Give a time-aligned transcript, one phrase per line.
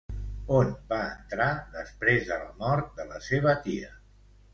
[0.59, 3.93] On va entrar després de la mort de la seva tia?